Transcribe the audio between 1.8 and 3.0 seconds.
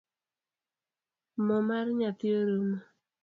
nyathi orumo